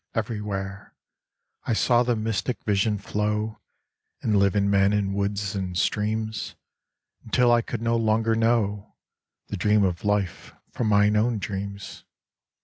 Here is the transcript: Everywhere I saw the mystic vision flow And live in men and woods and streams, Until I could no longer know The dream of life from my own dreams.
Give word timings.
Everywhere 0.15 0.95
I 1.65 1.73
saw 1.73 2.01
the 2.01 2.15
mystic 2.15 2.63
vision 2.63 2.97
flow 2.97 3.59
And 4.23 4.35
live 4.39 4.55
in 4.55 4.67
men 4.67 4.93
and 4.93 5.13
woods 5.13 5.53
and 5.53 5.77
streams, 5.77 6.55
Until 7.23 7.51
I 7.51 7.61
could 7.61 7.83
no 7.83 7.95
longer 7.97 8.33
know 8.33 8.95
The 9.49 9.57
dream 9.57 9.83
of 9.83 10.03
life 10.03 10.55
from 10.73 10.87
my 10.87 11.07
own 11.11 11.37
dreams. 11.37 12.03